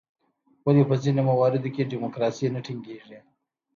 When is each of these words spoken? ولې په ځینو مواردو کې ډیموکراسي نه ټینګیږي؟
ولې 0.65 0.83
په 0.89 0.95
ځینو 1.03 1.21
مواردو 1.29 1.73
کې 1.75 1.89
ډیموکراسي 1.91 2.45
نه 2.55 2.59
ټینګیږي؟ 2.65 3.19